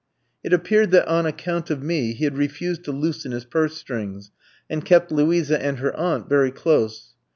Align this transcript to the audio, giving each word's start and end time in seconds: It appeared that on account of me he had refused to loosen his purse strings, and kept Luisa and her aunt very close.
It 0.43 0.51
appeared 0.51 0.89
that 0.89 1.07
on 1.07 1.27
account 1.27 1.69
of 1.69 1.83
me 1.83 2.13
he 2.13 2.23
had 2.23 2.35
refused 2.35 2.83
to 2.85 2.91
loosen 2.91 3.33
his 3.33 3.45
purse 3.45 3.77
strings, 3.77 4.31
and 4.67 4.83
kept 4.83 5.11
Luisa 5.11 5.63
and 5.63 5.77
her 5.77 5.95
aunt 5.95 6.27
very 6.27 6.49
close. 6.49 7.13